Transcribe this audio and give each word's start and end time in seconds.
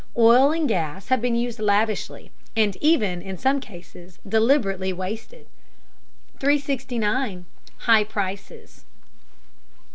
Oil 0.17 0.51
and 0.51 0.67
gas 0.67 1.09
have 1.09 1.21
been 1.21 1.35
used 1.35 1.59
lavishly, 1.59 2.31
and 2.55 2.75
even, 2.77 3.21
in 3.21 3.37
some 3.37 3.59
cases, 3.59 4.17
deliberately 4.27 4.91
wasted. 4.91 5.45
369. 6.39 7.45
HIGH 7.81 8.03
PRICES. 8.09 8.85